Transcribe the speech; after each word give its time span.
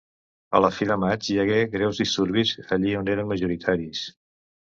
A 0.59 0.61
la 0.63 0.69
fi 0.77 0.87
del 0.91 0.97
maig 1.01 1.27
hi 1.33 1.37
hagué 1.43 1.59
greus 1.75 2.01
disturbis 2.03 2.55
allí 2.77 2.97
on 3.01 3.13
eren 3.17 3.31
majoritaris. 3.35 4.03